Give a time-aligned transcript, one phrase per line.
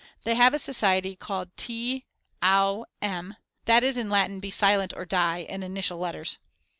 [0.23, 2.07] They have a society called T.
[2.41, 2.87] Au.
[3.03, 6.39] M., that is in Latin Be Silent or Die in initial letters.